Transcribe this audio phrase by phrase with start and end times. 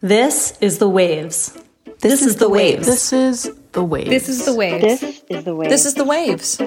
[0.00, 1.56] This is the waves.
[2.00, 2.86] This, is the waves.
[2.86, 4.10] This is the waves.
[4.10, 5.00] This is the waves.
[5.00, 5.70] This is the waves.
[5.70, 6.60] This is the waves.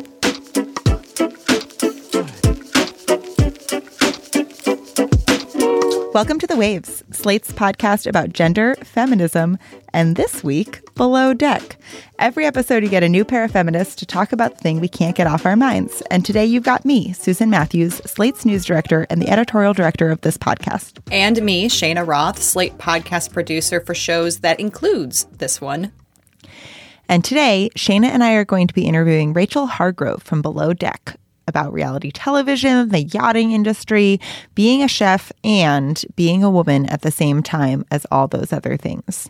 [6.11, 9.59] Welcome to The Waves, Slate's podcast about gender, feminism,
[9.93, 11.77] and this week, Below Deck.
[12.17, 14.87] Every episode, you get a new pair of feminists to talk about the thing we
[14.87, 16.01] can't get off our minds.
[16.09, 20.21] And today, you've got me, Susan Matthews, Slate's news director and the editorial director of
[20.21, 20.97] this podcast.
[21.11, 25.91] And me, Shayna Roth, Slate podcast producer for shows that includes this one.
[27.07, 31.18] And today, Shayna and I are going to be interviewing Rachel Hargrove from Below Deck
[31.49, 34.21] about reality television, the yachting industry,
[34.55, 38.77] being a chef, and being a woman at the same time as all those other
[38.77, 39.29] things.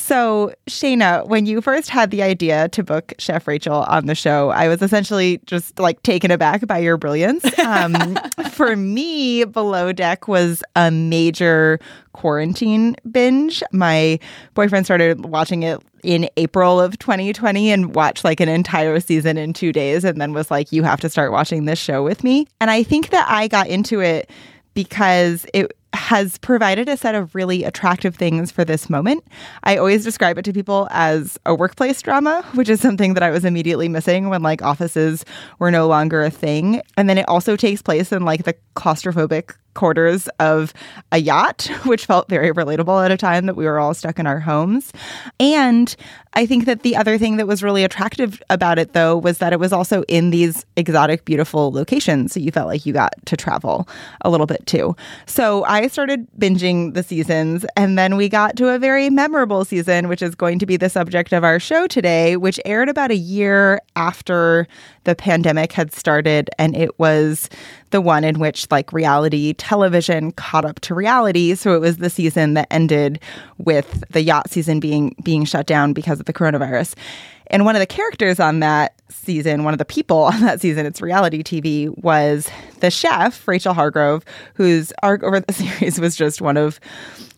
[0.00, 4.48] So, Shayna, when you first had the idea to book Chef Rachel on the show,
[4.48, 7.46] I was essentially just like taken aback by your brilliance.
[7.58, 8.18] Um,
[8.50, 11.78] for me, Below Deck was a major
[12.14, 13.62] quarantine binge.
[13.72, 14.18] My
[14.54, 19.52] boyfriend started watching it in April of 2020 and watched like an entire season in
[19.52, 22.46] two days and then was like, you have to start watching this show with me.
[22.58, 24.30] And I think that I got into it
[24.72, 25.76] because it
[26.10, 29.22] has provided a set of really attractive things for this moment.
[29.62, 33.30] I always describe it to people as a workplace drama, which is something that I
[33.30, 35.24] was immediately missing when like offices
[35.60, 36.82] were no longer a thing.
[36.96, 40.72] And then it also takes place in like the claustrophobic quarters of
[41.12, 44.26] a yacht, which felt very relatable at a time that we were all stuck in
[44.26, 44.92] our homes.
[45.38, 45.94] And
[46.34, 49.52] I think that the other thing that was really attractive about it, though, was that
[49.52, 52.32] it was also in these exotic, beautiful locations.
[52.32, 53.88] So you felt like you got to travel
[54.20, 54.94] a little bit too.
[55.26, 60.08] So I started binging the seasons, and then we got to a very memorable season,
[60.08, 63.16] which is going to be the subject of our show today, which aired about a
[63.16, 64.68] year after
[65.04, 66.50] the pandemic had started.
[66.58, 67.48] And it was
[67.90, 71.54] the one in which like reality television caught up to reality.
[71.54, 73.20] So it was the season that ended
[73.58, 76.94] with the yacht season being being shut down because of the coronavirus.
[77.50, 80.86] And one of the characters on that season, one of the people on that season,
[80.86, 84.24] it's reality TV, was the chef, Rachel Hargrove,
[84.54, 86.80] whose arc over the series was just one of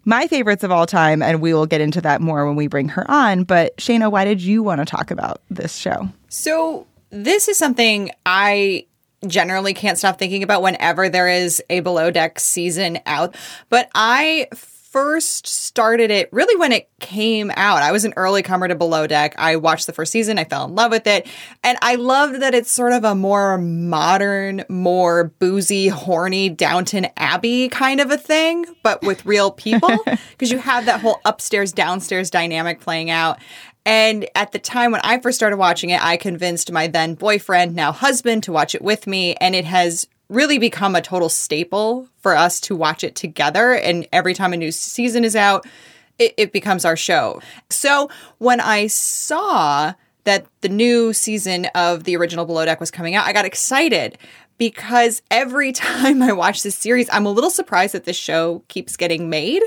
[0.04, 1.22] my favorites of all time.
[1.22, 3.44] And we will get into that more when we bring her on.
[3.44, 6.08] But Shayna, why did you want to talk about this show?
[6.28, 8.86] So, this is something I
[9.26, 13.36] generally can't stop thinking about whenever there is a below deck season out.
[13.68, 14.48] But I
[14.92, 17.82] first started it really when it came out.
[17.82, 19.34] I was an early comer to Below Deck.
[19.38, 21.26] I watched the first season, I fell in love with it,
[21.64, 27.70] and I loved that it's sort of a more modern, more boozy, horny Downton Abbey
[27.70, 29.96] kind of a thing, but with real people
[30.32, 33.38] because you have that whole upstairs downstairs dynamic playing out.
[33.84, 37.74] And at the time when I first started watching it, I convinced my then boyfriend,
[37.74, 39.34] now husband, to watch it with me.
[39.36, 43.74] And it has really become a total staple for us to watch it together.
[43.74, 45.66] And every time a new season is out,
[46.18, 47.40] it, it becomes our show.
[47.70, 49.94] So when I saw
[50.24, 54.16] that the new season of the original Below Deck was coming out, I got excited
[54.58, 58.96] because every time I watch this series, I'm a little surprised that this show keeps
[58.96, 59.62] getting made.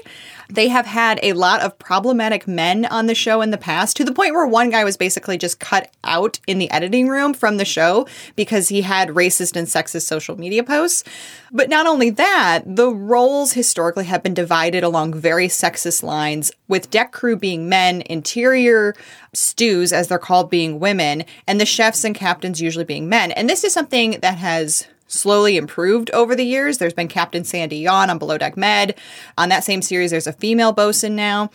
[0.49, 4.03] They have had a lot of problematic men on the show in the past to
[4.03, 7.57] the point where one guy was basically just cut out in the editing room from
[7.57, 11.03] the show because he had racist and sexist social media posts.
[11.51, 16.89] But not only that, the roles historically have been divided along very sexist lines, with
[16.89, 18.95] deck crew being men, interior
[19.33, 23.31] stews, as they're called, being women, and the chefs and captains usually being men.
[23.31, 26.77] And this is something that has slowly improved over the years.
[26.77, 28.95] There's been Captain Sandy Yawn on Below Deck Med.
[29.37, 31.49] On that same series, there's a female bosun now.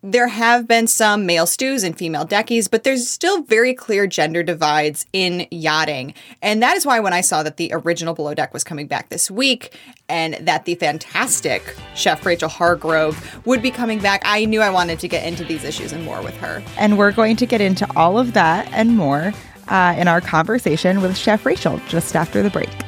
[0.00, 4.44] There have been some male stews and female deckies, but there's still very clear gender
[4.44, 6.14] divides in yachting.
[6.40, 9.08] And that is why when I saw that the original Below Deck was coming back
[9.08, 9.76] this week
[10.08, 15.00] and that the fantastic chef Rachel Hargrove would be coming back, I knew I wanted
[15.00, 16.62] to get into these issues and more with her.
[16.78, 19.32] And we're going to get into all of that and more
[19.70, 22.87] uh, in our conversation with Chef Rachel just after the break.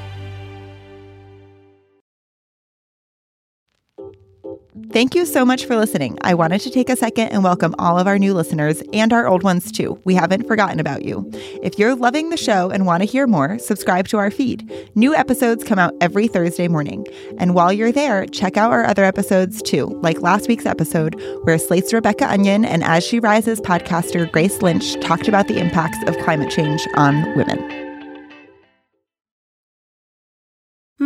[4.93, 6.19] Thank you so much for listening.
[6.23, 9.29] I wanted to take a second and welcome all of our new listeners and our
[9.29, 10.01] old ones too.
[10.05, 11.31] We haven't forgotten about you.
[11.63, 14.69] If you're loving the show and want to hear more, subscribe to our feed.
[14.97, 17.07] New episodes come out every Thursday morning.
[17.39, 21.15] And while you're there, check out our other episodes too, like last week's episode
[21.45, 25.99] where Slate's Rebecca Onion and As She Rises podcaster Grace Lynch talked about the impacts
[26.09, 27.90] of climate change on women.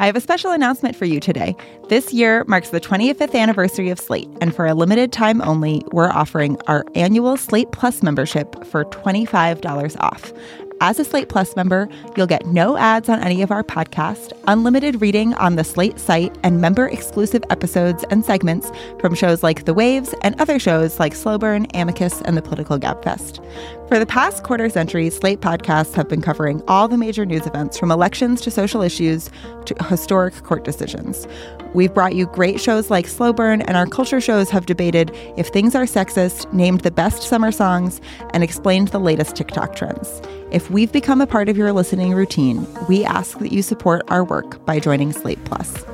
[0.00, 1.54] I have a special announcement for you today.
[1.90, 6.08] This year marks the 25th anniversary of Slate, and for a limited time only, we're
[6.08, 10.32] offering our annual Slate Plus membership for $25 off.
[10.80, 11.86] As a Slate Plus member,
[12.16, 16.34] you'll get no ads on any of our podcasts, unlimited reading on the Slate site,
[16.42, 21.14] and member exclusive episodes and segments from shows like The Waves and other shows like
[21.14, 23.44] Slow Burn, Amicus, and the Political Gabfest.
[23.90, 27.76] For the past quarter century, Slate podcasts have been covering all the major news events
[27.76, 29.28] from elections to social issues
[29.64, 31.26] to historic court decisions.
[31.74, 35.48] We've brought you great shows like Slow Burn, and our culture shows have debated if
[35.48, 38.00] things are sexist, named the best summer songs,
[38.32, 40.22] and explained the latest TikTok trends.
[40.52, 44.22] If we've become a part of your listening routine, we ask that you support our
[44.22, 45.84] work by joining Slate Plus.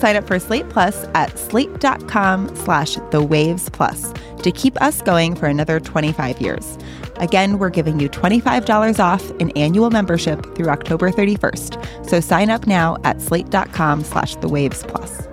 [0.00, 5.36] Sign up for Slate Plus at slate.com slash the waves plus to keep us going
[5.36, 6.78] for another 25 years.
[7.16, 12.08] Again, we're giving you $25 off an annual membership through October 31st.
[12.08, 15.28] So sign up now at slate.com slash the waves plus.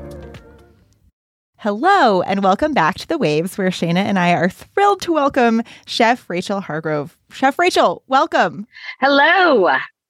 [1.55, 5.63] Hello, and welcome back to The Waves, where Shayna and I are thrilled to welcome
[5.85, 7.17] Chef Rachel Hargrove.
[7.31, 8.67] Chef Rachel, welcome.
[8.99, 9.67] Hello.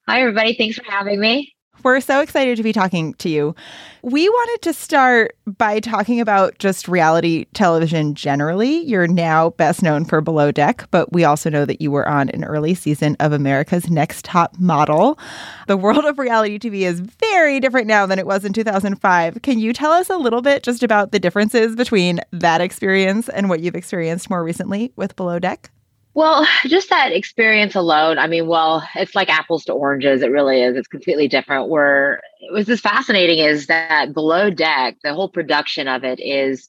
[0.08, 0.54] Hi, everybody.
[0.54, 1.54] Thanks for having me.
[1.84, 3.54] We're so excited to be talking to you.
[4.02, 8.80] We wanted to start by talking about just reality television generally.
[8.80, 12.30] You're now best known for Below Deck, but we also know that you were on
[12.30, 15.18] an early season of America's Next Top Model.
[15.68, 19.42] The world of reality TV is very different now than it was in 2005.
[19.42, 23.48] Can you tell us a little bit just about the differences between that experience and
[23.48, 25.70] what you've experienced more recently with Below Deck?
[26.14, 28.18] Well, just that experience alone.
[28.18, 30.22] I mean, well, it's like apples to oranges.
[30.22, 30.76] It really is.
[30.76, 31.68] It's completely different.
[31.68, 36.68] Where it was just fascinating is that below deck, the whole production of it is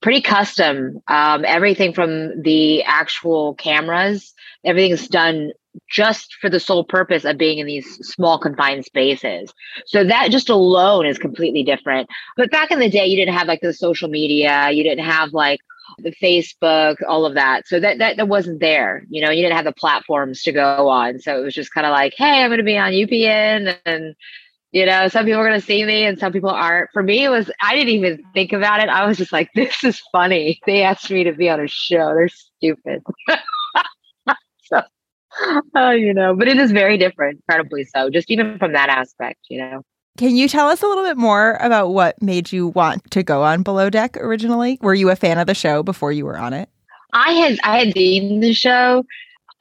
[0.00, 1.00] pretty custom.
[1.08, 4.32] Um, everything from the actual cameras,
[4.64, 5.52] everything is done
[5.88, 9.52] just for the sole purpose of being in these small confined spaces.
[9.86, 12.08] So that just alone is completely different.
[12.36, 15.32] But back in the day, you didn't have like the social media, you didn't have
[15.32, 15.60] like
[15.98, 17.66] the Facebook, all of that.
[17.66, 19.04] So that, that that wasn't there.
[19.10, 21.18] You know, you didn't have the platforms to go on.
[21.18, 24.14] So it was just kind of like, hey, I'm going to be on UPN, and
[24.72, 26.90] you know, some people are going to see me, and some people aren't.
[26.92, 28.88] For me, it was I didn't even think about it.
[28.88, 30.60] I was just like, this is funny.
[30.66, 32.14] They asked me to be on a show.
[32.14, 33.02] They're stupid.
[34.64, 34.82] so,
[35.74, 38.10] oh, you know, but it is very different, incredibly so.
[38.10, 39.82] Just even from that aspect, you know.
[40.18, 43.42] Can you tell us a little bit more about what made you want to go
[43.42, 44.78] on Below Deck originally?
[44.82, 46.68] Were you a fan of the show before you were on it?
[47.12, 49.04] I had I had seen the show.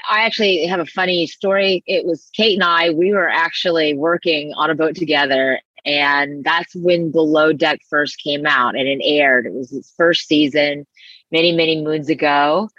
[0.10, 1.84] I actually have a funny story.
[1.86, 5.60] It was Kate and I, we were actually working on a boat together.
[5.86, 9.46] And that's when Below Deck first came out and it aired.
[9.46, 10.86] It was its first season
[11.32, 12.70] many, many moons ago.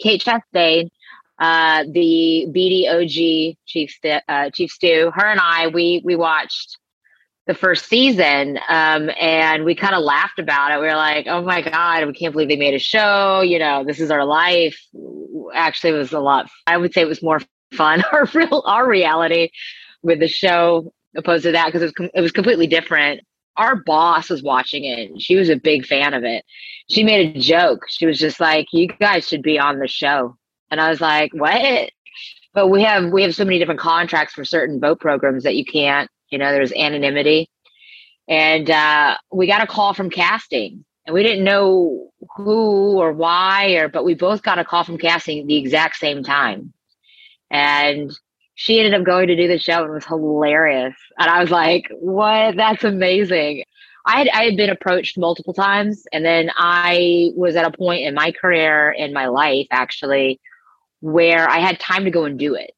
[0.00, 0.90] Kate Chastain,
[1.38, 3.98] uh, the BDOG Chief,
[4.28, 6.78] uh, Chief Stew, her and I, we we watched
[7.46, 10.80] the first season um, and we kind of laughed about it.
[10.80, 13.84] We were like oh my god we can't believe they made a show you know
[13.84, 14.78] this is our life.
[15.54, 17.40] Actually it was a lot i would say it was more
[17.72, 19.50] fun our real our reality
[20.02, 23.20] with the show opposed to that because it was, it was completely different.
[23.56, 26.44] Our boss was watching it she was a big fan of it.
[26.88, 27.86] She made a joke.
[27.88, 30.36] She was just like you guys should be on the show.
[30.70, 31.90] And i was like what?
[32.54, 35.64] But we have we have so many different contracts for certain boat programs that you
[35.64, 37.48] can't you know, there's anonymity.
[38.28, 43.72] And uh, we got a call from casting, and we didn't know who or why,
[43.72, 46.72] or but we both got a call from casting the exact same time.
[47.50, 48.12] And
[48.54, 50.94] she ended up going to do the show and it was hilarious.
[51.18, 52.56] And I was like, what?
[52.56, 53.64] That's amazing.
[54.06, 56.04] I had, I had been approached multiple times.
[56.12, 60.40] And then I was at a point in my career, in my life, actually,
[61.00, 62.72] where I had time to go and do it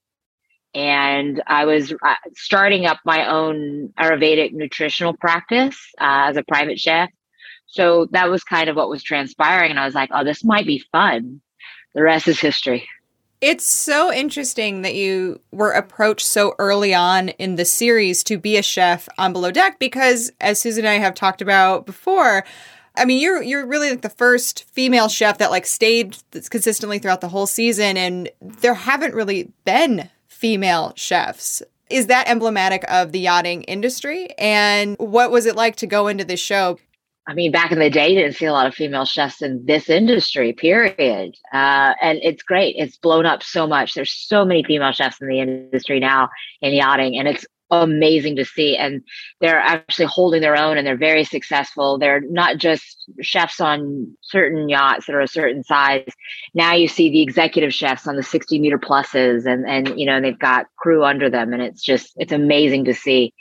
[0.75, 6.79] and I was uh, starting up my own Ayurvedic nutritional practice uh, as a private
[6.79, 7.11] chef.
[7.67, 9.71] So that was kind of what was transpiring.
[9.71, 11.41] And I was like, oh, this might be fun.
[11.95, 12.87] The rest is history.
[13.41, 18.57] It's so interesting that you were approached so early on in the series to be
[18.57, 22.45] a chef on Below Deck because, as Susan and I have talked about before,
[22.95, 26.19] I mean, you're you're really like the first female chef that like stayed
[26.51, 30.09] consistently throughout the whole season, and there haven't really been
[30.43, 31.63] female chefs.
[31.89, 34.31] Is that emblematic of the yachting industry?
[34.39, 36.81] And what was it like to go into this show?
[37.29, 39.89] I mean, back in the day, didn't see a lot of female chefs in this
[39.89, 41.37] industry, period.
[41.53, 42.75] Uh, and it's great.
[42.77, 43.95] It's blown up so much.
[43.95, 46.29] There's so many female chefs in the industry now
[46.61, 48.77] in yachting, and it's amazing to see.
[48.77, 49.03] And
[49.41, 51.99] they're actually holding their own and they're very successful.
[51.99, 56.13] They're not just chefs on certain yachts that are a certain size.
[56.55, 60.21] Now you see the executive chefs on the 60 meter pluses and, and, you know,
[60.21, 61.53] they've got crew under them.
[61.53, 63.35] And it's just, it's amazing to see.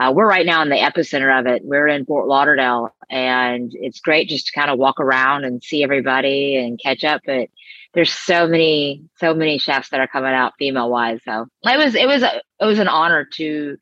[0.00, 1.62] Uh, we're right now in the epicenter of it.
[1.64, 5.84] We're in Fort Lauderdale, and it's great just to kind of walk around and see
[5.84, 7.22] everybody and catch up.
[7.24, 7.48] But
[7.94, 11.20] there's so many, so many chefs that are coming out female wise.
[11.24, 13.76] So it was, it was, a, it was an honor to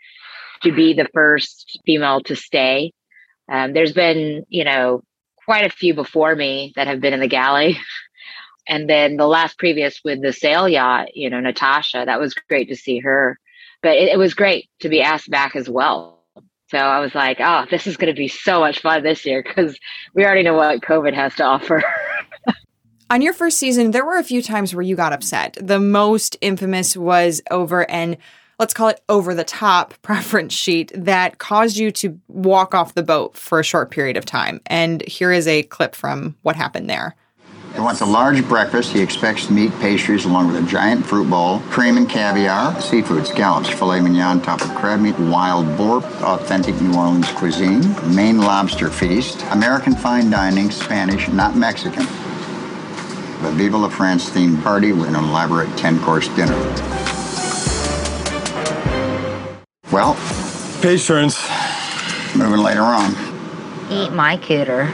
[0.63, 2.93] to be the first female to stay.
[3.51, 5.03] Um, there's been, you know,
[5.45, 7.79] quite a few before me that have been in the galley.
[8.69, 12.69] And then the last previous with the sail yacht, you know, Natasha, that was great
[12.69, 13.37] to see her
[13.83, 16.25] but it, it was great to be asked back as well.
[16.69, 19.43] So I was like, oh, this is going to be so much fun this year
[19.43, 19.79] because
[20.15, 21.83] we already know what COVID has to offer.
[23.13, 25.59] On your first season, there were a few times where you got upset.
[25.61, 28.17] The most infamous was over an
[28.59, 33.03] let's call it over the top preference sheet that caused you to walk off the
[33.03, 34.63] boat for a short period of time.
[34.65, 37.15] And here is a clip from what happened there.
[37.75, 38.95] He wants a large breakfast.
[38.95, 43.69] He expects meat, pastries, along with a giant fruit bowl, cream and caviar, seafood, scallops,
[43.69, 47.83] filet mignon, top of crab meat, wild boar, authentic New Orleans cuisine,
[48.15, 52.07] Maine lobster feast, American fine dining, Spanish, not Mexican.
[53.43, 56.57] The Viva la France themed party with an elaborate 10 course dinner.
[59.91, 60.15] Well,
[60.81, 61.37] patience.
[62.37, 63.11] Moving later on.
[63.91, 64.91] Eat my cooter.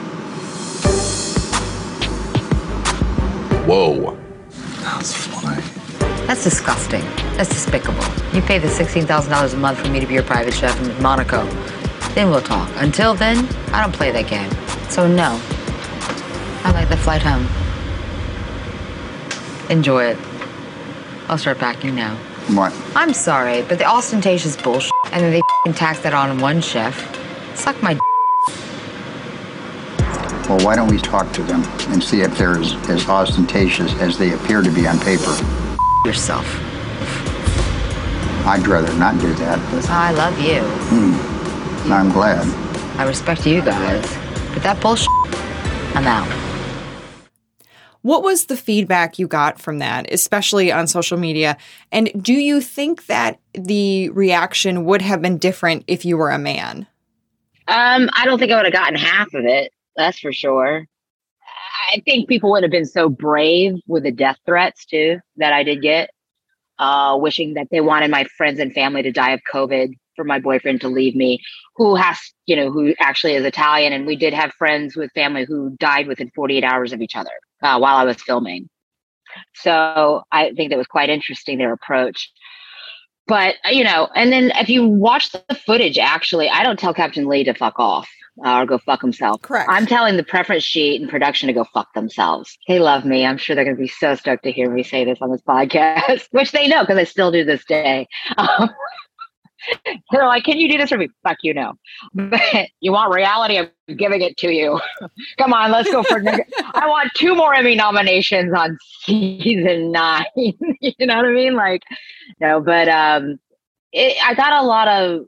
[3.66, 4.18] Whoa.
[4.80, 5.62] That's funny.
[6.26, 7.02] That's disgusting.
[7.36, 8.02] That's despicable.
[8.32, 11.44] You pay the $16,000 a month for me to be your private chef in Monaco.
[12.14, 12.70] Then we'll talk.
[12.76, 14.50] Until then, I don't play that game.
[14.88, 15.38] So, no.
[16.64, 17.46] I like the flight home.
[19.70, 20.18] Enjoy it.
[21.28, 22.16] I'll start packing now.
[22.54, 22.72] What?
[22.96, 26.96] I'm sorry, but the ostentatious bullshit, and then they tax that on one chef.
[27.54, 27.98] Suck my
[30.48, 34.16] well, why don't we talk to them and see if they're as, as ostentatious as
[34.16, 35.36] they appear to be on paper?
[36.06, 36.46] Yourself.
[38.46, 39.90] I'd rather not do that, but.
[39.90, 40.62] I love you.
[40.62, 41.92] Hmm.
[41.92, 42.46] I'm glad.
[42.98, 44.02] I respect you guys.
[44.54, 45.08] But that bullshit,
[45.94, 46.47] I'm out.
[48.08, 51.58] What was the feedback you got from that, especially on social media?
[51.92, 56.38] And do you think that the reaction would have been different if you were a
[56.38, 56.86] man?
[57.66, 59.74] Um, I don't think I would have gotten half of it.
[59.94, 60.86] That's for sure.
[61.92, 65.62] I think people would have been so brave with the death threats too that I
[65.62, 66.08] did get,
[66.78, 70.40] uh, wishing that they wanted my friends and family to die of COVID for my
[70.40, 71.40] boyfriend to leave me,
[71.76, 73.92] who has, you know, who actually is Italian.
[73.92, 77.30] And we did have friends with family who died within 48 hours of each other
[77.62, 78.68] uh, while I was filming.
[79.54, 82.32] So I think that was quite interesting, their approach.
[83.28, 87.28] But, you know, and then if you watch the footage, actually, I don't tell Captain
[87.28, 88.08] Lee to fuck off
[88.38, 89.42] or go fuck himself.
[89.42, 89.68] Correct.
[89.70, 92.56] I'm telling the preference sheet and production to go fuck themselves.
[92.66, 93.26] They love me.
[93.26, 95.42] I'm sure they're going to be so stoked to hear me say this on this
[95.42, 98.06] podcast, which they know because I still do this day.
[98.36, 98.70] Um,
[100.10, 101.74] they're like, "Can you do this for me?" Fuck you, no.
[102.80, 103.58] You want reality?
[103.58, 104.80] I'm giving it to you.
[105.38, 106.22] Come on, let's go for.
[106.74, 110.24] I want two more Emmy nominations on season nine.
[110.36, 111.54] you know what I mean?
[111.54, 111.82] Like,
[112.40, 113.38] no, but um,
[113.92, 115.26] it, I got a lot of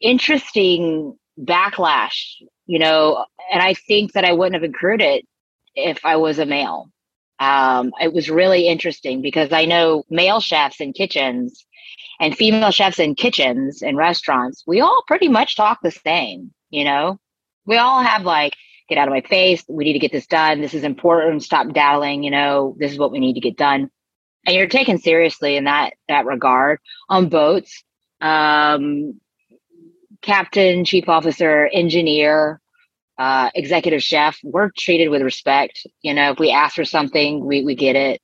[0.00, 5.26] interesting backlash, you know, and I think that I wouldn't have incurred it
[5.74, 6.90] if I was a male.
[7.38, 11.64] Um, it was really interesting because I know male chefs in kitchens
[12.20, 16.84] and female chefs in kitchens and restaurants, we all pretty much talk the same, you
[16.84, 17.18] know?
[17.66, 18.54] We all have like,
[18.88, 21.72] get out of my face, we need to get this done, this is important, stop
[21.72, 23.90] daddling, you know, this is what we need to get done.
[24.46, 27.82] And you're taken seriously in that that regard on boats.
[28.20, 29.20] Um,
[30.22, 32.60] captain, chief officer, engineer,
[33.18, 35.86] uh, executive chef, we're treated with respect.
[36.02, 38.20] You know, if we ask for something, we, we get it.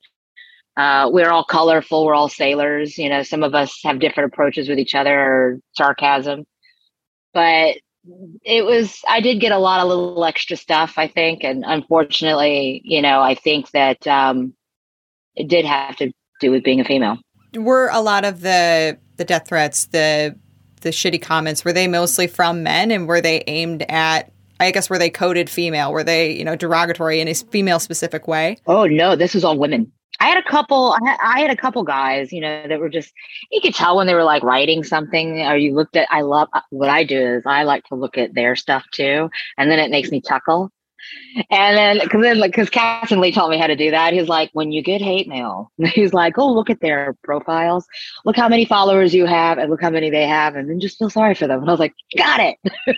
[0.77, 2.05] Uh, we're all colorful.
[2.05, 2.99] We're all sailors.
[2.99, 6.45] You know, some of us have different approaches with each other or sarcasm.
[7.33, 7.77] But
[8.45, 11.43] it was, I did get a lot of little extra stuff, I think.
[11.43, 14.55] And unfortunately, you know, I think that um,
[15.35, 17.19] it did have to do with being a female.
[17.55, 20.37] Were a lot of the the death threats, the
[20.83, 24.31] the shitty comments were they mostly from men and were they aimed at
[24.61, 25.93] I guess were they coded female?
[25.93, 28.59] Were they, you know, derogatory in a female specific way?
[28.67, 29.93] Oh no, this was all women.
[30.21, 30.97] I had a couple.
[31.23, 33.13] I had, a couple guys, you know, that were just.
[33.51, 36.09] You could tell when they were like writing something, or you looked at.
[36.11, 39.31] I love uh, what I do is I like to look at their stuff too,
[39.59, 40.71] and then it makes me chuckle.
[41.51, 44.13] And then, because then, because Captain Lee taught me how to do that.
[44.13, 47.87] He's like, when you get hate mail, he's like, oh, look at their profiles,
[48.25, 50.99] look how many followers you have, and look how many they have, and then just
[50.99, 51.61] feel sorry for them.
[51.61, 52.57] And I was like, got it.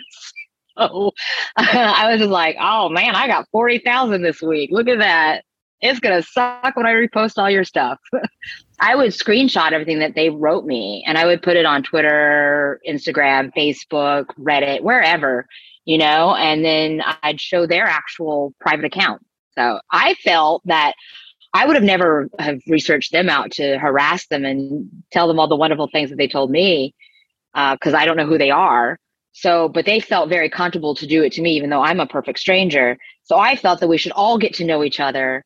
[0.77, 1.11] so
[1.57, 4.69] I was just like, oh man, I got forty thousand this week.
[4.71, 5.43] Look at that
[5.81, 7.99] it's gonna suck when I repost all your stuff.
[8.79, 12.79] I would screenshot everything that they wrote me and I would put it on Twitter,
[12.87, 15.45] Instagram, Facebook, Reddit, wherever,
[15.85, 19.21] you know, and then I'd show their actual private account.
[19.57, 20.93] So I felt that
[21.53, 25.47] I would have never have researched them out to harass them and tell them all
[25.47, 26.93] the wonderful things that they told me
[27.53, 28.97] because uh, I don't know who they are.
[29.31, 32.05] So, but they felt very comfortable to do it to me, even though I'm a
[32.05, 32.97] perfect stranger.
[33.23, 35.43] So I felt that we should all get to know each other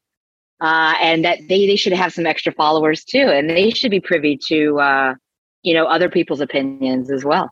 [0.61, 3.99] uh, and that they, they should have some extra followers too and they should be
[3.99, 5.13] privy to uh,
[5.61, 7.49] you know other people's opinions as well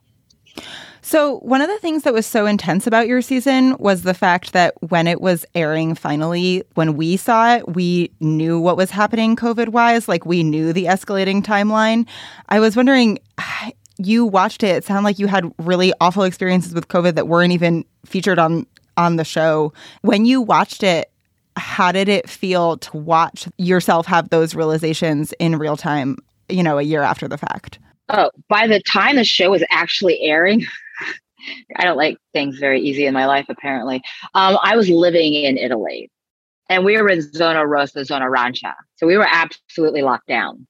[1.04, 4.54] so, one of the things that was so intense about your season was the fact
[4.54, 9.36] that when it was airing finally, when we saw it, we knew what was happening
[9.36, 10.08] COVID wise.
[10.08, 12.08] Like, we knew the escalating timeline.
[12.50, 13.18] I was wondering,
[13.98, 14.78] you watched it.
[14.78, 18.68] It sounded like you had really awful experiences with COVID that weren't even featured on
[18.96, 19.74] on the show.
[20.04, 21.11] When you watched it,
[21.62, 26.18] how did it feel to watch yourself have those realizations in real time,
[26.50, 27.78] you know, a year after the fact?
[28.10, 30.66] Oh, by the time the show was actually airing,
[31.78, 34.02] I don't like things very easy in my life, apparently.
[34.34, 36.10] Um, I was living in Italy
[36.68, 38.74] and we were in Zona Rossa, Zona Arancia.
[38.96, 40.68] So we were absolutely locked down.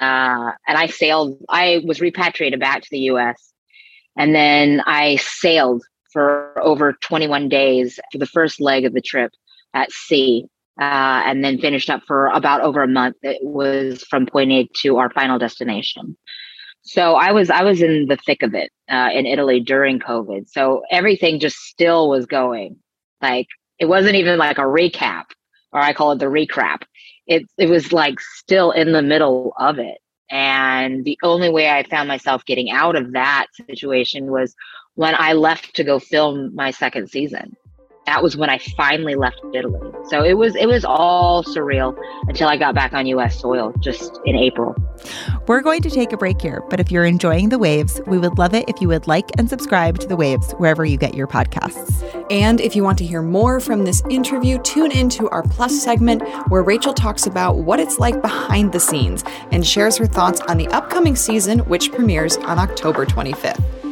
[0.00, 3.52] Uh, and I sailed, I was repatriated back to the US.
[4.16, 9.32] And then I sailed for over 21 days for the first leg of the trip
[9.74, 10.46] at sea,
[10.80, 13.16] uh, and then finished up for about over a month.
[13.22, 16.16] It was from point A to our final destination.
[16.82, 20.48] So I was I was in the thick of it uh, in Italy during COVID.
[20.48, 22.76] So everything just still was going.
[23.20, 23.46] Like
[23.78, 25.24] it wasn't even like a recap,
[25.72, 26.82] or I call it the recrap.
[27.26, 29.98] It it was like still in the middle of it.
[30.30, 34.54] And the only way I found myself getting out of that situation was
[34.94, 37.54] when I left to go film my second season
[38.06, 39.80] that was when I finally left Italy.
[40.08, 41.96] So it was it was all surreal
[42.28, 44.74] until I got back on US soil just in April.
[45.46, 48.38] We're going to take a break here, but if you're enjoying the waves, we would
[48.38, 51.26] love it if you would like and subscribe to the waves wherever you get your
[51.26, 52.02] podcasts.
[52.30, 56.22] And if you want to hear more from this interview, tune into our plus segment
[56.48, 60.58] where Rachel talks about what it's like behind the scenes and shares her thoughts on
[60.58, 63.91] the upcoming season which premieres on October 25th.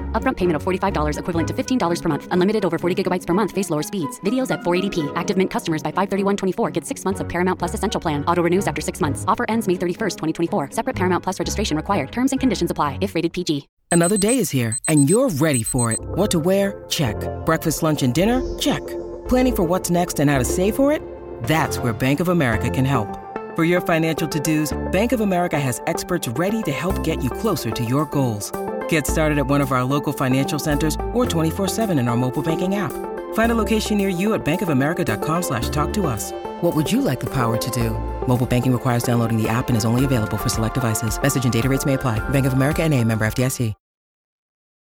[0.11, 2.27] Upfront payment of $45 equivalent to $15 per month.
[2.29, 3.51] Unlimited over 40 gigabytes per month.
[3.51, 4.19] Face lower speeds.
[4.19, 5.11] Videos at 480p.
[5.15, 8.23] Active Mint customers by 531.24 get six months of Paramount Plus Essential Plan.
[8.25, 9.25] Auto renews after six months.
[9.27, 10.17] Offer ends May 31st,
[10.49, 10.69] 2024.
[10.69, 12.11] Separate Paramount Plus registration required.
[12.11, 13.67] Terms and conditions apply if rated PG.
[13.91, 15.99] Another day is here and you're ready for it.
[16.01, 16.85] What to wear?
[16.87, 17.15] Check.
[17.45, 18.41] Breakfast, lunch, and dinner?
[18.59, 18.85] Check.
[19.27, 21.01] Planning for what's next and how to save for it?
[21.43, 23.17] That's where Bank of America can help.
[23.57, 27.69] For your financial to-dos, Bank of America has experts ready to help get you closer
[27.69, 28.49] to your goals.
[28.91, 32.75] Get started at one of our local financial centers or 24-7 in our mobile banking
[32.75, 32.91] app.
[33.33, 36.33] Find a location near you at bankofamerica.com slash talk to us.
[36.61, 37.91] What would you like the power to do?
[38.27, 41.21] Mobile banking requires downloading the app and is only available for select devices.
[41.21, 42.19] Message and data rates may apply.
[42.29, 43.73] Bank of America and a member FDIC.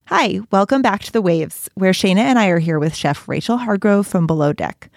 [0.06, 3.56] Hi, welcome back to The Waves, where Shayna and I are here with chef Rachel
[3.56, 4.90] Hargrove from Below Deck.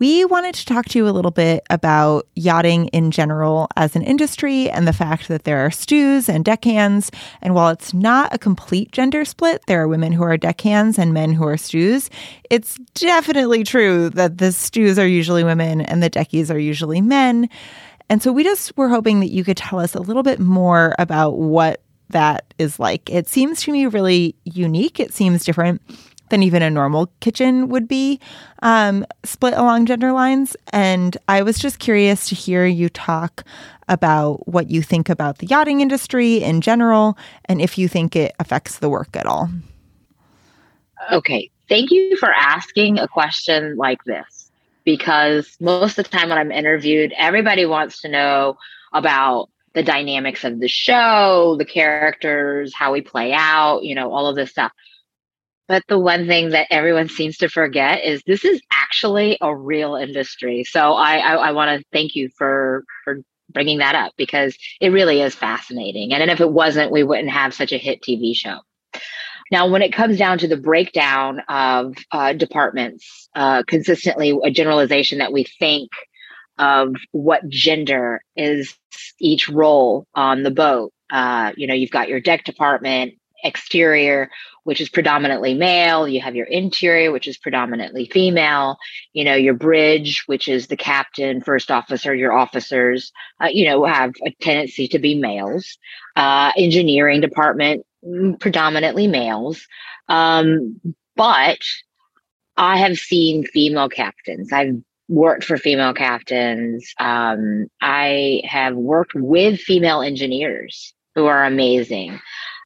[0.00, 4.02] We wanted to talk to you a little bit about yachting in general as an
[4.02, 7.10] industry and the fact that there are stews and deckhands.
[7.42, 11.12] And while it's not a complete gender split, there are women who are deckhands and
[11.12, 12.08] men who are stews.
[12.48, 17.50] It's definitely true that the stews are usually women and the deckies are usually men.
[18.08, 20.94] And so we just were hoping that you could tell us a little bit more
[20.98, 23.10] about what that is like.
[23.10, 24.98] It seems to me really unique.
[24.98, 25.82] It seems different
[26.30, 28.18] than even a normal kitchen would be
[28.62, 30.56] um, split along gender lines.
[30.72, 33.44] And I was just curious to hear you talk
[33.88, 38.32] about what you think about the yachting industry in general and if you think it
[38.38, 39.50] affects the work at all.
[41.12, 41.50] Okay.
[41.68, 44.50] Thank you for asking a question like this
[44.84, 48.58] because most of the time when I'm interviewed, everybody wants to know
[48.92, 54.26] about the dynamics of the show, the characters, how we play out, you know, all
[54.26, 54.72] of this stuff.
[55.70, 59.94] But the one thing that everyone seems to forget is this is actually a real
[59.94, 60.64] industry.
[60.64, 64.88] So I, I, I want to thank you for for bringing that up because it
[64.90, 66.12] really is fascinating.
[66.12, 68.58] And if it wasn't, we wouldn't have such a hit TV show.
[69.52, 75.18] Now, when it comes down to the breakdown of uh, departments, uh, consistently a generalization
[75.18, 75.90] that we think
[76.58, 78.76] of what gender is
[79.20, 80.92] each role on the boat.
[81.12, 84.30] Uh, you know, you've got your deck department, exterior,
[84.64, 86.06] which is predominantly male.
[86.06, 88.76] You have your interior, which is predominantly female.
[89.12, 93.84] You know, your bridge, which is the captain, first officer, your officers, uh, you know,
[93.84, 95.78] have a tendency to be males.
[96.16, 99.66] Uh, engineering department, mm, predominantly males.
[100.08, 100.80] Um,
[101.16, 101.60] but
[102.56, 104.52] I have seen female captains.
[104.52, 104.76] I've
[105.08, 106.94] worked for female captains.
[106.98, 112.20] Um, I have worked with female engineers who are amazing.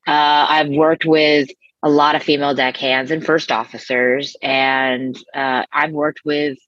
[0.07, 1.49] Uh, I've worked with
[1.83, 6.59] a lot of female deckhands and first officers, and uh, I've worked with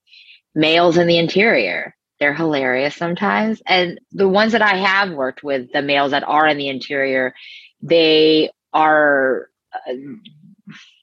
[0.53, 1.95] males in the interior.
[2.19, 3.61] They're hilarious sometimes.
[3.65, 7.33] And the ones that I have worked with, the males that are in the interior,
[7.81, 9.93] they are, uh,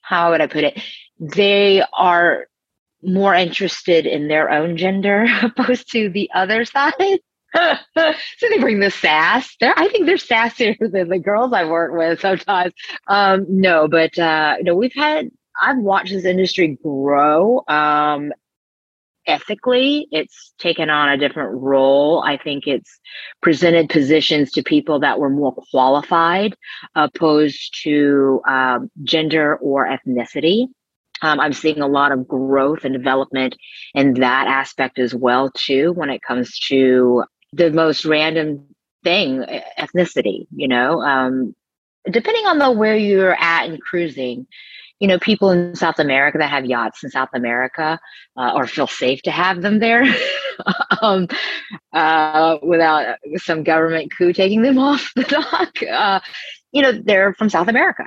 [0.01, 0.81] how would I put it?
[1.19, 2.47] They are
[3.01, 7.19] more interested in their own gender opposed to the other side.
[7.97, 9.55] so they bring the sass.
[9.59, 12.73] They're, I think they're sassier than the girls I work with sometimes.
[13.07, 15.29] Um, no, but uh, no, we've had.
[15.61, 17.63] I've watched this industry grow.
[17.69, 18.33] Um,
[19.25, 22.21] ethically, it's taken on a different role.
[22.25, 22.99] I think it's
[23.41, 26.55] presented positions to people that were more qualified,
[26.95, 30.67] opposed to um, gender or ethnicity.
[31.21, 33.55] Um, I'm seeing a lot of growth and development
[33.93, 37.23] in that aspect as well too when it comes to
[37.55, 38.65] the most random
[39.03, 39.45] thing,
[39.79, 41.55] ethnicity, you know, um,
[42.09, 44.45] depending on the where you're at and cruising,
[44.99, 47.99] you know, people in South America that have yachts in South America
[48.37, 50.03] uh, or feel safe to have them there
[51.01, 51.27] um,
[51.93, 55.81] uh, without some government coup taking them off the dock.
[55.83, 56.19] Uh,
[56.71, 58.05] you know, they're from South America.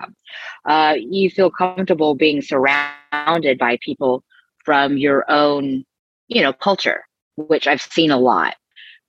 [0.67, 4.23] Uh, you feel comfortable being surrounded by people
[4.65, 5.85] from your own,
[6.27, 7.05] you know, culture,
[7.37, 8.57] which I've seen a lot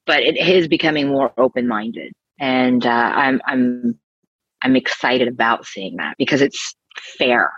[0.09, 3.99] but it is becoming more open minded, and uh, I'm I'm
[4.63, 7.51] I'm excited about seeing that because it's fair,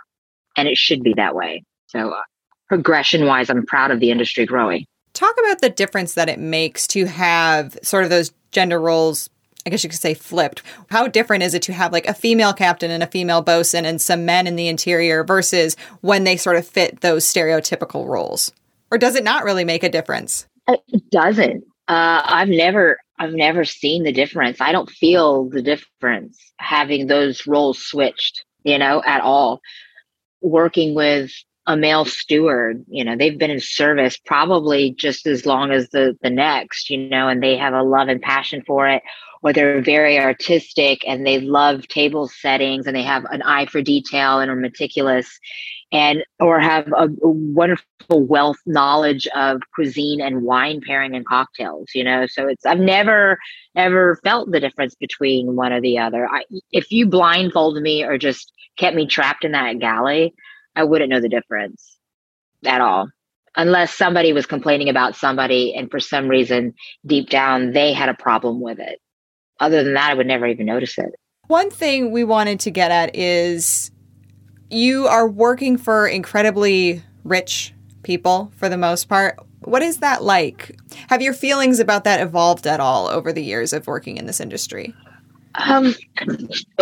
[0.54, 1.64] and it should be that way.
[1.86, 2.20] So uh,
[2.68, 4.84] progression wise, I'm proud of the industry growing.
[5.14, 9.30] Talk about the difference that it makes to have sort of those gender roles
[9.64, 10.62] I guess you could say flipped.
[10.90, 14.02] How different is it to have like a female captain and a female bosun and
[14.02, 18.52] some men in the interior versus when they sort of fit those stereotypical roles?
[18.90, 20.46] Or does it not really make a difference?
[20.68, 21.64] It doesn't.
[21.88, 24.60] Uh, I've never I've never seen the difference.
[24.60, 29.60] I don't feel the difference having those roles switched, you know, at all.
[30.40, 31.30] Working with
[31.66, 36.16] a male steward, you know, they've been in service probably just as long as the
[36.22, 39.02] the next, you know, and they have a love and passion for it
[39.42, 43.82] or they're very artistic and they love table settings and they have an eye for
[43.82, 45.38] detail and are meticulous
[45.92, 51.88] and or have a, a, wonderful wealth knowledge of cuisine and wine pairing and cocktails
[51.94, 52.26] you know?
[52.26, 53.38] So it's i've never
[53.76, 56.26] ever felt the difference between one or the other.
[56.28, 60.34] I, if you blindfolded me or just kept me trapped in that galley
[60.74, 61.98] i wouldn't know the difference
[62.64, 63.08] at all.
[63.54, 66.72] Unless somebody was complaining about somebody and for some reason
[67.04, 68.98] deep down they had a problem with it.
[69.60, 71.14] Other than that i would never even notice it.
[71.48, 73.90] One thing we wanted to get at is
[74.72, 79.38] you are working for incredibly rich people for the most part.
[79.60, 80.76] What is that like?
[81.08, 84.40] Have your feelings about that evolved at all over the years of working in this
[84.40, 84.94] industry?
[85.54, 85.94] Um,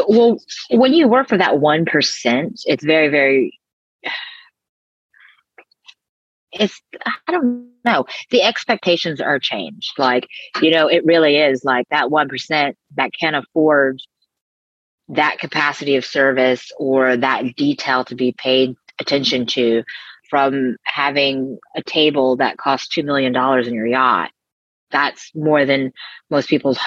[0.08, 0.38] well,
[0.70, 3.58] when you work for that 1%, it's very, very,
[6.52, 9.92] it's, I don't know, the expectations are changed.
[9.98, 10.26] Like,
[10.62, 14.00] you know, it really is like that 1% that can afford
[15.10, 19.82] that capacity of service or that detail to be paid attention to
[20.28, 23.34] from having a table that costs $2 million
[23.66, 24.30] in your yacht.
[24.92, 25.92] That's more than
[26.30, 26.78] most people's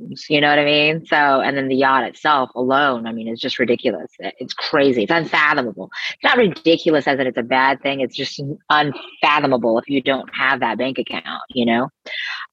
[0.00, 0.26] homes.
[0.28, 1.06] You know what I mean?
[1.06, 4.10] So, and then the yacht itself alone, I mean, it's just ridiculous.
[4.18, 5.04] It's crazy.
[5.04, 5.90] It's unfathomable.
[6.10, 8.00] It's not ridiculous as that it's a bad thing.
[8.00, 11.88] It's just unfathomable if you don't have that bank account, you know?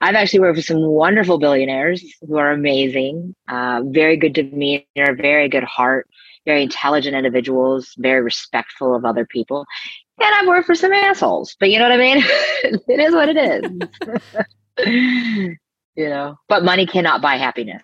[0.01, 5.49] I've actually worked with some wonderful billionaires who are amazing, uh, very good demeanor, very
[5.49, 6.07] good heart,
[6.45, 9.65] very intelligent individuals, very respectful of other people.
[10.19, 12.23] And I've worked for some assholes, but you know what I mean?
[12.87, 13.37] it is what it
[14.79, 15.57] is.
[15.97, 17.83] you know, but money cannot buy happiness.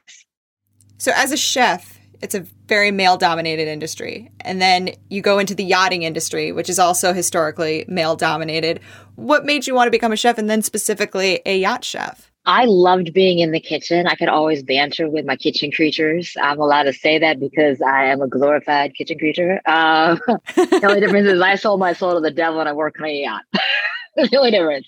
[0.98, 4.32] So, as a chef, it's a very male dominated industry.
[4.42, 8.80] And then you go into the yachting industry, which is also historically male dominated.
[9.16, 12.32] What made you want to become a chef and then specifically a yacht chef?
[12.46, 14.06] I loved being in the kitchen.
[14.08, 16.36] I could always banter with my kitchen creatures.
[16.42, 19.62] I'm allowed to say that because I am a glorified kitchen creature.
[19.66, 20.16] Uh,
[20.56, 23.06] the only difference is I sold my soul to the devil and I work on
[23.06, 23.44] a yacht.
[24.16, 24.88] the only difference.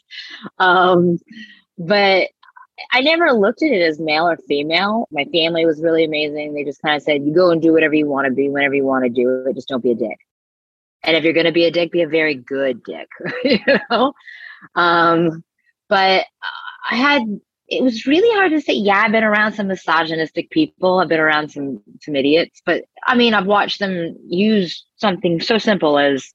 [0.60, 1.18] Um,
[1.78, 2.30] but
[2.92, 5.08] I never looked at it as male or female.
[5.12, 6.54] My family was really amazing.
[6.54, 8.74] They just kind of said, you go and do whatever you want to be whenever
[8.74, 9.56] you want to do it.
[9.56, 10.18] Just don't be a dick.
[11.04, 13.08] And if you're going to be a dick, be a very good dick,
[13.44, 13.60] you
[13.90, 14.14] know?
[14.76, 15.44] Um,
[15.88, 16.26] but
[16.90, 17.22] I had,
[17.68, 21.00] it was really hard to say, yeah, I've been around some misogynistic people.
[21.00, 25.58] I've been around some, some idiots, but I mean, I've watched them use something so
[25.58, 26.34] simple as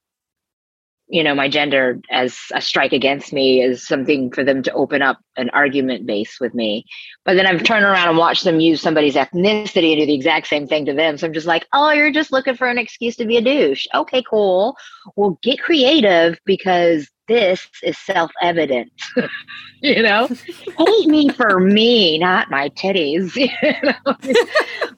[1.11, 5.01] you know my gender as a strike against me is something for them to open
[5.01, 6.85] up an argument base with me.
[7.25, 10.47] But then i've turned around and watched them use somebody's ethnicity and do the exact
[10.47, 11.17] same thing to them.
[11.17, 13.85] So i'm just like oh you're just looking for an excuse to be a douche.
[13.93, 14.75] Okay cool.
[15.15, 18.91] Well get creative because this is self-evident
[19.81, 20.27] you know
[20.77, 23.47] hate me for me not my titties you
[23.83, 24.15] know?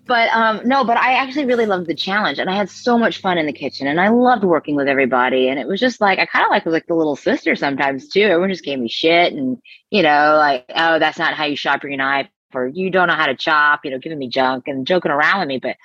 [0.07, 3.21] but um no but i actually really loved the challenge and i had so much
[3.21, 6.17] fun in the kitchen and i loved working with everybody and it was just like
[6.17, 8.89] i kind of like was like the little sister sometimes too everyone just gave me
[8.89, 9.59] shit and
[9.91, 13.15] you know like oh that's not how you sharpen your knife or you don't know
[13.15, 15.75] how to chop you know giving me junk and joking around with me but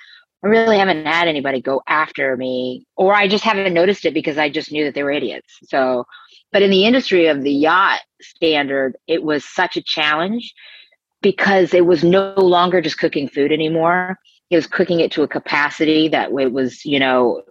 [0.43, 4.37] I really haven't had anybody go after me, or I just haven't noticed it because
[4.37, 5.59] I just knew that they were idiots.
[5.63, 6.05] So
[6.51, 10.53] but in the industry of the yacht standard, it was such a challenge
[11.21, 14.17] because it was no longer just cooking food anymore.
[14.49, 17.43] It was cooking it to a capacity that it was, you know,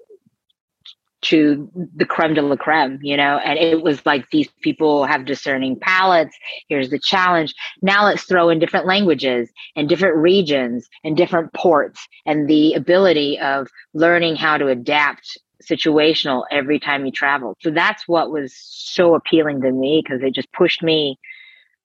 [1.21, 5.25] to the creme de la creme, you know, and it was like these people have
[5.25, 6.37] discerning palates.
[6.69, 7.55] Here's the challenge.
[7.83, 13.39] Now let's throw in different languages and different regions and different ports and the ability
[13.41, 17.57] of learning how to adapt situational every time you traveled.
[17.61, 21.19] So that's what was so appealing to me because it just pushed me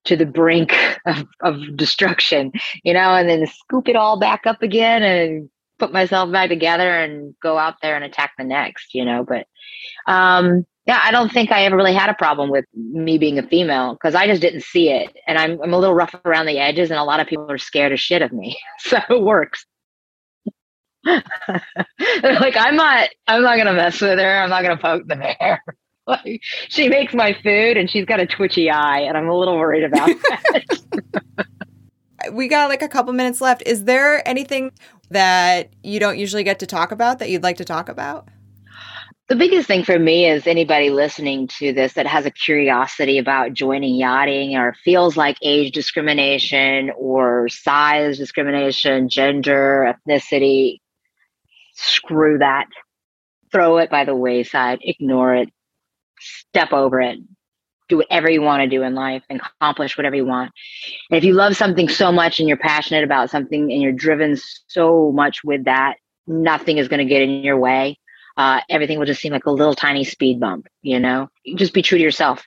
[0.06, 0.74] to the brink
[1.06, 2.52] of, of destruction,
[2.84, 6.90] you know, and then scoop it all back up again and put myself back together
[6.90, 9.26] and go out there and attack the next, you know.
[9.26, 9.48] But
[10.12, 13.48] um yeah, I don't think I ever really had a problem with me being a
[13.48, 15.16] female because I just didn't see it.
[15.28, 17.58] And I'm, I'm a little rough around the edges, and a lot of people are
[17.58, 18.58] scared as shit of me.
[18.80, 19.66] So it works.
[21.06, 24.38] Like I'm not I'm not gonna mess with her.
[24.38, 25.64] I'm not gonna poke the bear.
[26.08, 29.58] like she makes my food and she's got a twitchy eye and I'm a little
[29.58, 31.46] worried about that.
[32.32, 33.64] we got like a couple minutes left.
[33.66, 34.72] Is there anything
[35.10, 38.28] that you don't usually get to talk about that you'd like to talk about?
[39.30, 43.54] The biggest thing for me is anybody listening to this that has a curiosity about
[43.54, 50.82] joining yachting or feels like age discrimination or size discrimination, gender, ethnicity,
[51.74, 52.68] screw that,
[53.52, 55.50] throw it by the wayside, ignore it,
[56.20, 57.20] step over it,
[57.90, 60.52] do whatever you want to do in life and accomplish whatever you want.
[61.10, 64.38] And if you love something so much and you're passionate about something and you're driven
[64.68, 68.00] so much with that, nothing is going to get in your way.
[68.38, 71.30] Uh, everything will just seem like a little tiny speed bump, you know?
[71.56, 72.44] Just be true to yourself.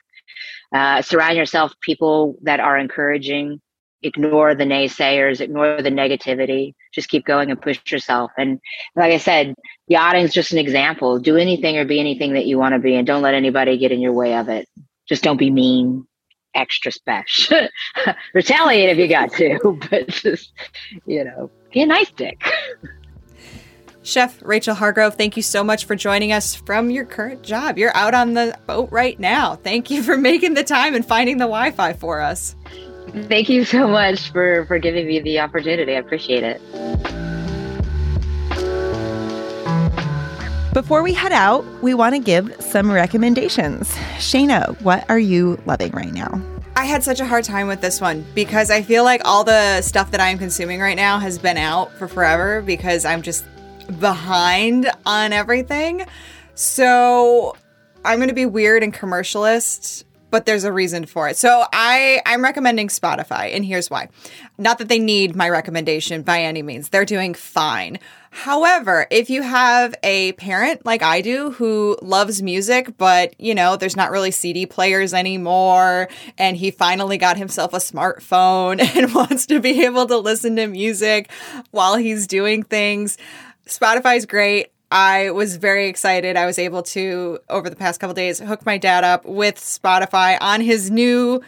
[0.73, 3.61] Uh, surround yourself people that are encouraging,
[4.03, 8.31] ignore the naysayers, ignore the negativity, just keep going and push yourself.
[8.37, 8.59] And
[8.95, 9.55] like I said,
[9.87, 11.19] yachting is just an example.
[11.19, 13.91] Do anything or be anything that you want to be, and don't let anybody get
[13.91, 14.67] in your way of it.
[15.07, 16.05] Just don't be mean,
[16.53, 17.67] extra special.
[18.33, 20.51] Retaliate if you got to, but just,
[21.05, 22.41] you know, be a nice dick.
[24.03, 27.77] Chef Rachel Hargrove, thank you so much for joining us from your current job.
[27.77, 29.55] You're out on the boat right now.
[29.55, 32.55] Thank you for making the time and finding the Wi Fi for us.
[33.13, 35.95] Thank you so much for, for giving me the opportunity.
[35.95, 36.61] I appreciate it.
[40.73, 43.89] Before we head out, we want to give some recommendations.
[44.17, 46.39] Shayna, what are you loving right now?
[46.75, 49.81] I had such a hard time with this one because I feel like all the
[49.81, 53.43] stuff that I'm consuming right now has been out for forever because I'm just
[53.99, 56.05] behind on everything.
[56.53, 57.57] So
[58.05, 61.37] I'm going to be weird and commercialist but there's a reason for it.
[61.37, 64.09] So I I'm recommending Spotify and here's why.
[64.57, 66.89] Not that they need my recommendation by any means.
[66.89, 67.99] They're doing fine.
[68.29, 73.77] However, if you have a parent like I do who loves music, but you know,
[73.77, 79.45] there's not really CD players anymore, and he finally got himself a smartphone and wants
[79.47, 81.31] to be able to listen to music
[81.71, 83.17] while he's doing things,
[83.67, 84.71] Spotify's great.
[84.89, 86.37] I was very excited.
[86.37, 90.37] I was able to, over the past couple days, hook my dad up with Spotify
[90.39, 91.41] on his new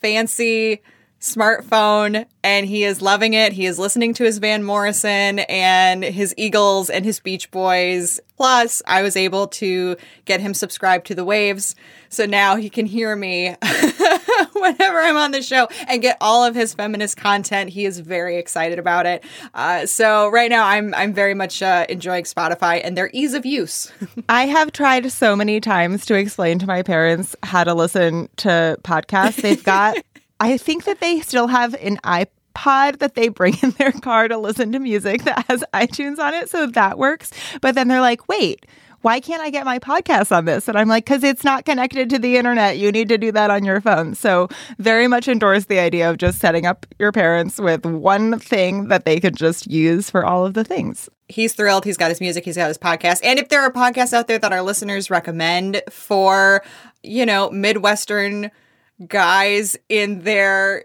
[0.00, 0.82] fancy
[1.22, 3.52] smartphone and he is loving it.
[3.52, 8.20] He is listening to his Van Morrison and his Eagles and his Beach Boys.
[8.36, 11.76] Plus, I was able to get him subscribed to the Waves.
[12.08, 13.54] So now he can hear me
[14.54, 17.70] whenever I'm on the show and get all of his feminist content.
[17.70, 19.24] He is very excited about it.
[19.54, 23.46] Uh, so right now, I'm I'm very much uh, enjoying Spotify and their ease of
[23.46, 23.92] use.
[24.28, 28.78] I have tried so many times to explain to my parents how to listen to
[28.82, 29.42] podcasts.
[29.42, 29.96] They've got,
[30.40, 34.38] I think that they still have an iPod that they bring in their car to
[34.38, 36.50] listen to music that has iTunes on it.
[36.50, 37.30] So that works.
[37.60, 38.66] But then they're like, wait,
[39.02, 40.68] why can't I get my podcast on this?
[40.68, 42.78] And I'm like, because it's not connected to the internet.
[42.78, 44.14] You need to do that on your phone.
[44.14, 48.88] So, very much endorse the idea of just setting up your parents with one thing
[48.88, 51.08] that they could just use for all of the things.
[51.28, 51.84] He's thrilled.
[51.84, 53.20] He's got his music, he's got his podcast.
[53.22, 56.62] And if there are podcasts out there that our listeners recommend for,
[57.02, 58.50] you know, Midwestern
[59.08, 60.84] guys in their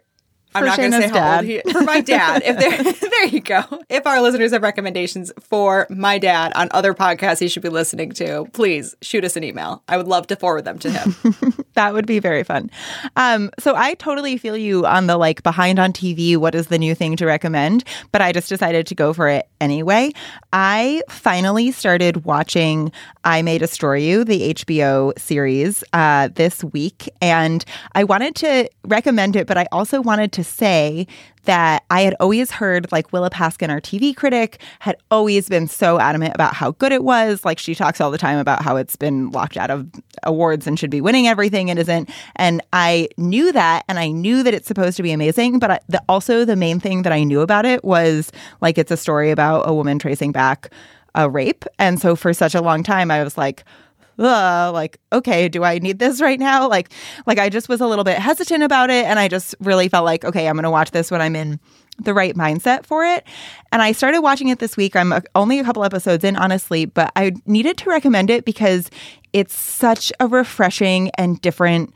[0.58, 1.46] I'm For not going to say Shayna's how old dad.
[1.46, 2.42] he for my dad.
[2.46, 3.64] If there, there you go.
[3.90, 8.12] If our listeners have recommendations for my dad on other podcasts he should be listening
[8.14, 9.84] to, please shoot us an email.
[9.88, 11.16] I would love to forward them to him.
[11.78, 12.72] That would be very fun.
[13.18, 16.36] Um, so I totally feel you on the like behind on TV.
[16.36, 17.84] What is the new thing to recommend?
[18.12, 20.12] But I just decided to go for it anyway.
[20.52, 22.92] I finally started watching
[23.24, 29.36] I May Destroy You, the HBO series, uh, this week, and I wanted to recommend
[29.36, 31.08] it, but I also wanted to say
[31.48, 36.00] that I had always heard like Willa Paskin, our TV critic, had always been so
[36.00, 37.46] adamant about how good it was.
[37.46, 39.90] Like she talks all the time about how it's been locked out of
[40.24, 42.10] awards and should be winning everything and it isn't.
[42.36, 45.60] And I knew that, and I knew that it's supposed to be amazing.
[45.60, 48.92] But I, the, also, the main thing that I knew about it was like it's
[48.92, 50.70] a story about a woman tracing back
[51.16, 51.66] a rape.
[51.80, 53.64] And so for such a long time, I was like,
[54.20, 56.68] uh, like okay do i need this right now?
[56.68, 56.92] Like
[57.26, 60.06] like i just was a little bit hesitant about it and i just really felt
[60.06, 61.60] like okay i'm gonna watch this when i'm in
[62.00, 63.26] the right mindset for it.
[63.72, 64.96] And i started watching it this week.
[64.96, 68.90] I'm uh, only a couple episodes in honestly but i needed to recommend it because
[69.34, 71.94] it's such a refreshing and different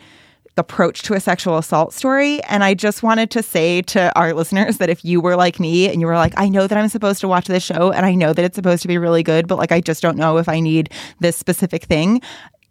[0.58, 2.44] approach to a sexual assault story.
[2.44, 5.90] And I just wanted to say to our listeners that if you were like me
[5.90, 8.16] and you were like, I know that I'm supposed to watch this show and I
[8.16, 10.50] know that it's supposed to be really good, but like I just don't know if
[10.50, 12.22] I need this specific thing.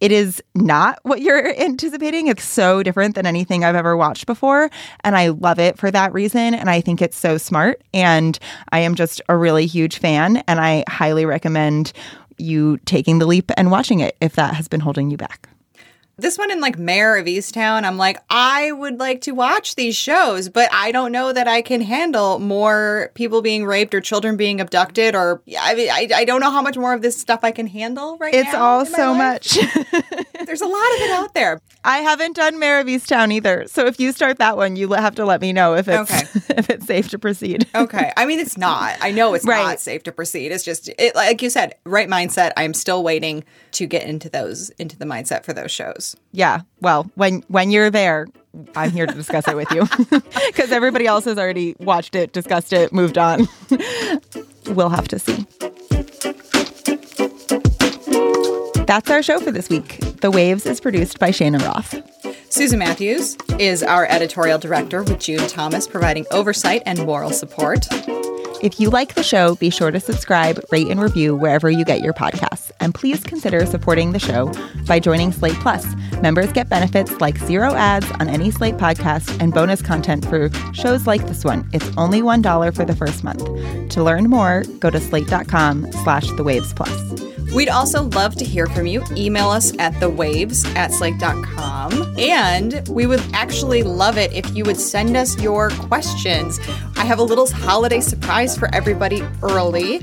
[0.01, 2.29] It is not what you're anticipating.
[2.29, 4.71] It's so different than anything I've ever watched before.
[5.05, 6.55] And I love it for that reason.
[6.55, 7.83] And I think it's so smart.
[7.93, 8.39] And
[8.73, 10.39] I am just a really huge fan.
[10.49, 11.93] And I highly recommend
[12.39, 15.51] you taking the leap and watching it if that has been holding you back
[16.21, 19.97] this one in like Mare of Easttown, I'm like, I would like to watch these
[19.97, 24.37] shows, but I don't know that I can handle more people being raped or children
[24.37, 27.41] being abducted, or I mean, I, I don't know how much more of this stuff
[27.43, 28.51] I can handle right it's now.
[28.51, 29.59] It's all so much.
[30.47, 31.61] There's a lot of it out there.
[31.85, 33.67] I haven't done Mare of Easttown either.
[33.67, 36.55] So if you start that one, you have to let me know if it's Okay.
[36.59, 37.67] if it's safe to proceed.
[37.81, 38.13] Okay.
[38.17, 38.97] I mean, it's not.
[39.01, 39.63] I know it's Right.
[39.63, 40.53] not safe to proceed.
[40.53, 42.53] It's just, it, like you said, right mindset.
[42.57, 46.10] I'm still waiting to get into those, into the mindset for those shows.
[46.33, 46.61] Yeah.
[46.81, 48.27] Well, when when you're there,
[48.75, 49.87] I'm here to discuss it with you
[50.49, 53.49] because everybody else has already watched it, discussed it, moved on.
[54.67, 55.47] we'll have to see.
[58.85, 59.99] That's our show for this week.
[60.21, 62.20] The Waves is produced by Shayna Roth.
[62.53, 67.87] Susan Matthews is our editorial director, with June Thomas providing oversight and moral support.
[68.61, 72.01] If you like the show, be sure to subscribe, rate, and review wherever you get
[72.01, 72.73] your podcasts.
[72.81, 74.53] And please consider supporting the show
[74.87, 75.87] by joining Slate Plus.
[76.21, 81.07] Members get benefits like zero ads on any Slate podcast and bonus content for shows
[81.07, 81.71] like this one.
[81.73, 83.45] It's only $1 for the first month.
[83.91, 87.31] To learn more, go to slate.com slash the waves plus.
[87.55, 89.05] We'd also love to hear from you.
[89.13, 92.10] Email us at thewaves at slate.com.
[92.19, 96.59] And we would actually love it if you would send us your questions.
[96.97, 99.99] I have a little holiday surprise for everybody early.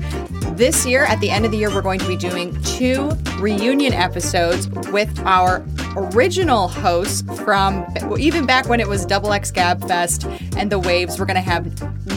[0.56, 3.92] This year, at the end of the year, we're going to be doing two reunion
[3.92, 5.64] episodes with our
[5.96, 7.86] original hosts from
[8.18, 10.24] even back when it was Double X Gab Fest
[10.56, 11.18] and the Waves.
[11.18, 11.66] We're going to have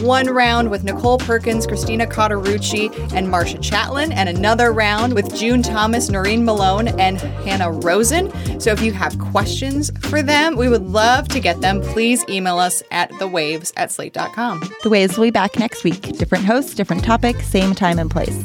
[0.01, 5.62] one round with Nicole Perkins, Christina Cauterucci, and Marcia Chatelain, and another round with June
[5.62, 8.32] Thomas, Noreen Malone, and Hanna Rosin.
[8.60, 11.82] So if you have questions for them, we would love to get them.
[11.82, 14.62] Please email us at thewaves at slate.com.
[14.84, 16.01] The Waves will be back next week.
[16.17, 18.38] Different hosts, different topic, same time and place.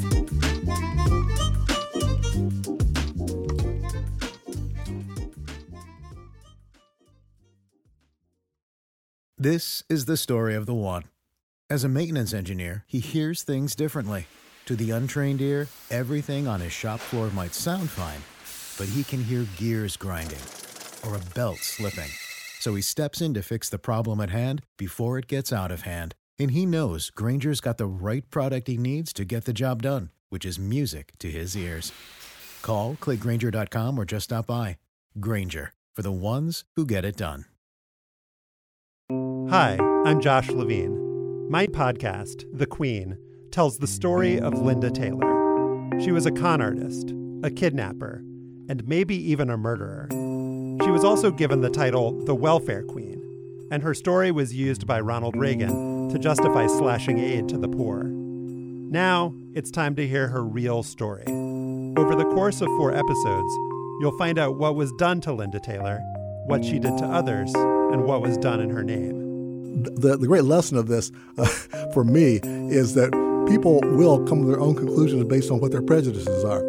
[9.39, 11.05] This is the story of the one.
[11.69, 14.27] As a maintenance engineer, he hears things differently.
[14.65, 18.23] To the untrained ear, everything on his shop floor might sound fine,
[18.79, 20.41] but he can hear gears grinding
[21.07, 22.11] or a belt slipping.
[22.59, 25.83] So he steps in to fix the problem at hand before it gets out of
[25.83, 26.15] hand.
[26.39, 30.11] And he knows Grainger's got the right product he needs to get the job done,
[30.29, 31.93] which is music to his ears.
[32.63, 34.79] Call, clickgrainger.com, or just stop by.
[35.21, 37.45] Granger, for the ones who get it done.
[39.49, 41.49] Hi, I'm Josh Levin.
[41.49, 43.17] My podcast, The Queen,
[43.53, 45.33] tells the story of Linda Taylor.
[46.01, 48.17] She was a con artist, a kidnapper,
[48.69, 50.09] and maybe even a murderer.
[50.85, 53.23] She was also given the title the Welfare Queen,
[53.71, 58.05] and her story was used by Ronald Reagan to justify slashing aid to the poor.
[58.05, 61.25] Now, it's time to hear her real story.
[61.27, 63.55] Over the course of four episodes,
[64.01, 65.99] you'll find out what was done to Linda Taylor,
[66.45, 69.83] what she did to others, and what was done in her name.
[69.83, 71.47] The, the great lesson of this uh,
[71.95, 73.11] for me is that
[73.49, 76.63] people will come to their own conclusions based on what their prejudices are.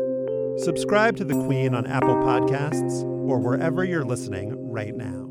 [0.60, 5.27] Subscribe to The Queen on Apple Podcasts or wherever you're listening right now.